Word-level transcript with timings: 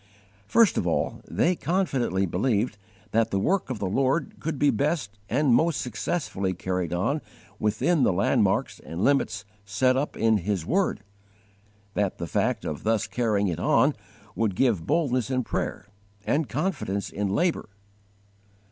First 0.47 0.79
of 0.79 0.87
all, 0.87 1.21
they 1.29 1.55
confidently 1.55 2.25
believed 2.25 2.75
that 3.11 3.29
the 3.29 3.37
work 3.39 3.69
of 3.69 3.77
the 3.77 3.85
Lord 3.85 4.33
could 4.39 4.57
be 4.57 4.71
best 4.71 5.19
and 5.29 5.53
most 5.53 5.79
successfully 5.79 6.55
carried 6.55 6.91
on 6.91 7.21
within 7.59 8.01
the 8.01 8.11
landmarks 8.11 8.79
and 8.79 9.03
limits 9.03 9.45
set 9.63 9.95
up 9.95 10.17
in 10.17 10.37
His 10.37 10.65
word; 10.65 11.01
that 11.93 12.17
the 12.17 12.25
fact 12.25 12.65
of 12.65 12.81
thus 12.81 13.05
carrying 13.05 13.47
it 13.47 13.59
on 13.59 13.93
would 14.35 14.55
give 14.55 14.87
boldness 14.87 15.29
in 15.29 15.43
prayer 15.43 15.85
and 16.25 16.49
confidence 16.49 17.11
in 17.11 17.27
labour. 17.29 17.69